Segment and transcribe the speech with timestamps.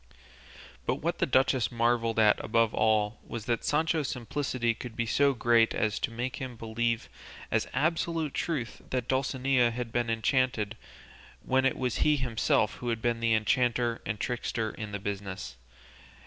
[0.87, 5.35] But what the duchess marvelled at above all was that Sancho's simplicity could be so
[5.35, 7.07] great as to make him believe
[7.51, 10.75] as absolute truth that Dulcinea had been enchanted,
[11.43, 15.55] when it was he himself who had been the enchanter and trickster in the business.